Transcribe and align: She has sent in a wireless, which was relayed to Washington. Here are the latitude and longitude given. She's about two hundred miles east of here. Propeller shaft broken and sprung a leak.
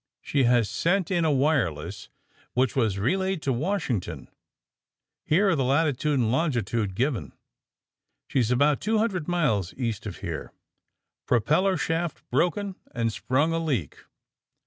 She 0.23 0.45
has 0.45 0.67
sent 0.67 1.11
in 1.11 1.25
a 1.25 1.31
wireless, 1.31 2.09
which 2.53 2.75
was 2.75 2.97
relayed 2.97 3.39
to 3.43 3.53
Washington. 3.53 4.29
Here 5.27 5.49
are 5.49 5.55
the 5.55 5.63
latitude 5.63 6.17
and 6.17 6.31
longitude 6.31 6.95
given. 6.95 7.33
She's 8.27 8.49
about 8.49 8.81
two 8.81 8.97
hundred 8.97 9.27
miles 9.27 9.75
east 9.75 10.07
of 10.07 10.17
here. 10.17 10.53
Propeller 11.27 11.77
shaft 11.77 12.23
broken 12.31 12.73
and 12.95 13.13
sprung 13.13 13.53
a 13.53 13.59
leak. 13.59 14.03